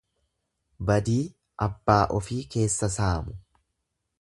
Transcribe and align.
Badii 0.89 1.19
abbaa 1.67 1.99
ofii 2.21 2.41
keessa 2.57 2.91
saamu. 2.99 3.37